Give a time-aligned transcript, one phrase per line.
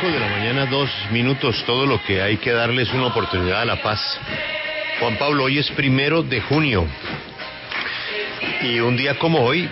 [0.00, 3.64] 5 de la mañana, dos minutos, todo lo que hay que darles una oportunidad a
[3.64, 4.00] la paz.
[5.00, 6.86] Juan Pablo, hoy es primero de junio.
[8.62, 9.68] Y un día como hoy,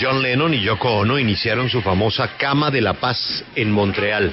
[0.00, 4.32] John Lennon y Yoko Ono iniciaron su famosa Cama de la Paz en Montreal.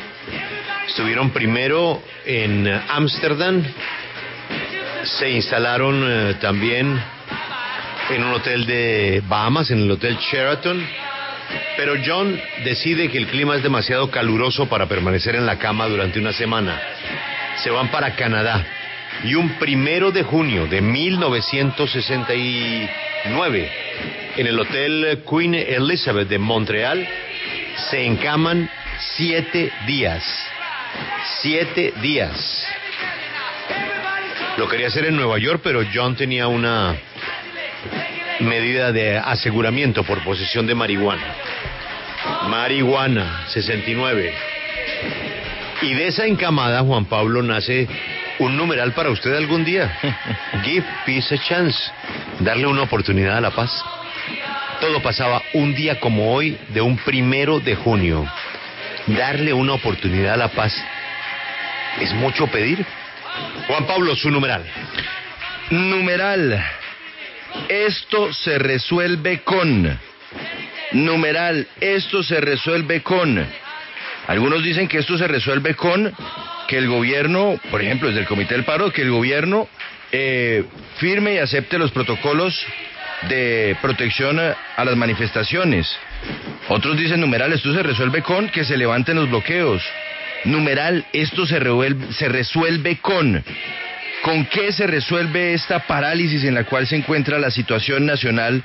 [0.88, 3.64] Estuvieron primero en Ámsterdam,
[5.04, 7.00] se instalaron eh, también
[8.10, 10.84] en un hotel de Bahamas, en el Hotel Sheraton,
[11.76, 16.20] pero John decide que el clima es demasiado caluroso para permanecer en la cama durante
[16.20, 16.82] una semana.
[17.64, 18.66] Se van para Canadá
[19.24, 23.72] y un primero de junio de 1969
[24.38, 27.08] en el Hotel Queen Elizabeth de Montreal
[27.90, 28.70] se encaman
[29.16, 30.24] siete días.
[31.42, 32.68] Siete días.
[34.58, 36.96] Lo quería hacer en Nueva York, pero John tenía una
[38.40, 41.34] medida de aseguramiento por posesión de marihuana.
[42.50, 44.34] Marihuana, 69.
[45.82, 47.88] Y de esa encamada, Juan Pablo, nace
[48.40, 49.98] un numeral para usted algún día.
[50.64, 51.92] Give peace a chance.
[52.40, 53.72] Darle una oportunidad a la paz.
[54.80, 58.26] Todo pasaba un día como hoy de un primero de junio.
[59.08, 60.74] Darle una oportunidad a la paz
[62.00, 62.86] es mucho pedir.
[63.68, 64.64] Juan Pablo, su numeral.
[65.70, 66.64] Numeral.
[67.70, 70.00] Esto se resuelve con.
[70.92, 71.68] Numeral.
[71.82, 73.46] Esto se resuelve con.
[74.28, 76.14] Algunos dicen que esto se resuelve con
[76.68, 79.70] que el gobierno, por ejemplo, desde el Comité del Paro, que el gobierno
[80.12, 80.66] eh,
[80.98, 82.54] firme y acepte los protocolos
[83.30, 85.88] de protección a, a las manifestaciones.
[86.68, 89.82] Otros dicen, numeral, esto se resuelve con que se levanten los bloqueos.
[90.44, 93.44] Numeral, esto se, revuelve- se resuelve con.
[94.28, 98.62] ¿Con qué se resuelve esta parálisis en la cual se encuentra la situación nacional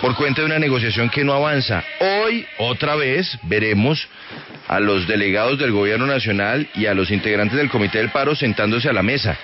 [0.00, 1.82] por cuenta de una negociación que no avanza?
[1.98, 4.06] Hoy, otra vez, veremos
[4.68, 8.88] a los delegados del gobierno nacional y a los integrantes del Comité del Paro sentándose
[8.88, 9.36] a la mesa.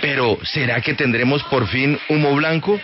[0.00, 2.80] Pero, ¿será que tendremos por fin humo blanco?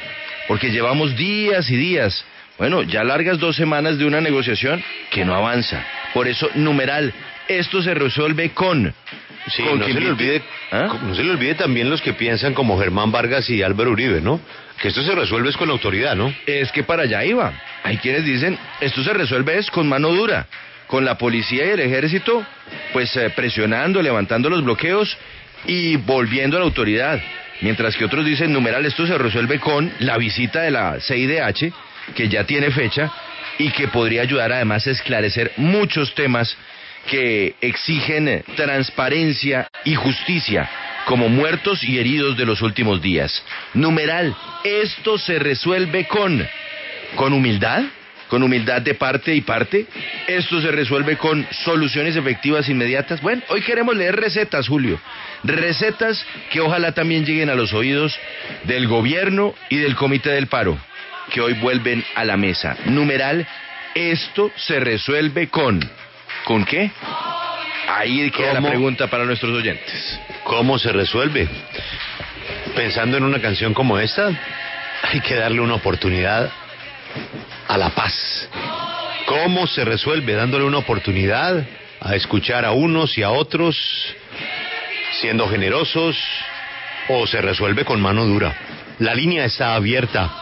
[0.49, 2.25] Porque llevamos días y días,
[2.59, 4.83] bueno, ya largas dos semanas de una negociación
[5.13, 5.87] que no avanza.
[6.13, 7.15] Por eso, numeral,
[7.47, 8.93] esto se resuelve con...
[9.49, 10.43] Sí, con no que se, le invite- olvide,
[10.73, 10.99] ¿Ah?
[11.03, 14.41] no se le olvide también los que piensan como Germán Vargas y Álvaro Uribe, ¿no?
[14.81, 16.33] Que esto se resuelve es con la autoridad, ¿no?
[16.47, 17.53] Es que para allá iba.
[17.83, 20.47] Hay quienes dicen, esto se resuelve es con mano dura,
[20.87, 22.45] con la policía y el ejército,
[22.93, 25.17] pues eh, presionando, levantando los bloqueos
[25.67, 27.21] y volviendo a la autoridad.
[27.63, 31.73] Mientras que otros dicen, numeral, esto se resuelve con la visita de la CIDH,
[32.15, 33.11] que ya tiene fecha
[33.59, 36.57] y que podría ayudar además a esclarecer muchos temas
[37.09, 40.69] que exigen transparencia y justicia,
[41.07, 43.43] como muertos y heridos de los últimos días.
[43.75, 44.35] Numeral,
[44.65, 46.47] esto se resuelve con,
[47.17, 47.85] con humildad,
[48.29, 49.87] con humildad de parte y parte.
[50.29, 53.21] Esto se resuelve con soluciones efectivas inmediatas.
[53.21, 55.01] Bueno, hoy queremos leer recetas, Julio.
[55.43, 58.17] Recetas que ojalá también lleguen a los oídos
[58.65, 60.79] del gobierno y del comité del paro,
[61.33, 62.77] que hoy vuelven a la mesa.
[62.87, 63.47] Numeral,
[63.95, 65.81] esto se resuelve con...
[66.45, 66.91] ¿Con qué?
[67.89, 70.21] Ahí queda la pregunta para nuestros oyentes.
[70.45, 71.49] ¿Cómo se resuelve?
[72.75, 74.31] Pensando en una canción como esta,
[75.03, 76.51] hay que darle una oportunidad
[77.69, 78.49] a la paz.
[79.27, 80.35] ¿Cómo se resuelve?
[80.35, 81.65] Dándole una oportunidad
[82.01, 83.77] a escuchar a unos y a otros,
[85.21, 86.17] siendo generosos,
[87.09, 88.55] o se resuelve con mano dura.
[88.99, 90.40] La línea está abierta.